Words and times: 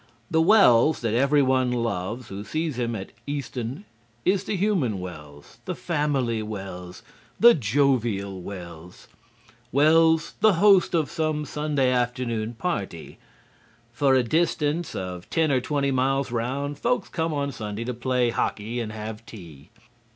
"The 0.31 0.41
Wells 0.41 0.99
that 1.01 1.13
everyone 1.13 1.71
loves 1.71 2.29
who 2.29 2.43
sees 2.43 2.79
him 2.79 2.95
at 2.95 3.11
Easton 3.27 3.85
is 4.25 4.45
the 4.45 4.55
human 4.55 4.99
Wells, 4.99 5.59
the 5.65 5.75
family 5.75 6.41
Wells, 6.41 7.03
the 7.39 7.53
jovial 7.53 8.41
Wells, 8.41 9.07
Wells 9.71 10.33
the 10.39 10.53
host 10.53 10.95
of 10.95 11.11
some 11.11 11.45
Sunday 11.45 11.91
afternoon 11.91 12.55
party. 12.55 13.19
For 13.93 14.15
a 14.15 14.23
distance 14.23 14.95
of 14.95 15.29
ten 15.29 15.51
or 15.51 15.61
twenty 15.61 15.91
miles 15.91 16.31
round 16.31 16.79
folks 16.79 17.07
come 17.07 17.31
on 17.31 17.51
Sunday 17.51 17.83
to 17.83 17.93
play 17.93 18.31
hockey 18.31 18.79
and 18.79 18.91
have 18.91 19.23
tea. 19.27 19.69